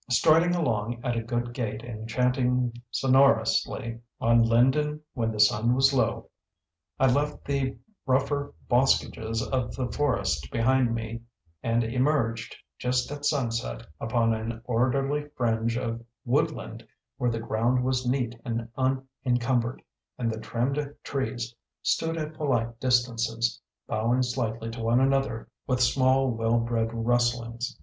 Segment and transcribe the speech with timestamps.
[0.09, 5.93] Striding along at a good gait and chanting sonorously, "On Linden when the sun was
[5.93, 6.31] low,"
[6.99, 7.77] I left the
[8.07, 11.21] rougher boscages of the forest behind me
[11.61, 16.83] and emerged, just at sunset, upon an orderly fringe of woodland
[17.17, 19.83] where the ground was neat and unencumbered,
[20.17, 26.31] and the trimmed trees stood at polite distances, bowing slightly to one another with small,
[26.31, 27.77] well bred rustlings.